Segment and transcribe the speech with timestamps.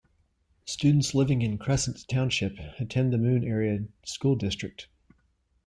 [0.65, 4.87] Students living in Crescent Township attend the Moon Area School District.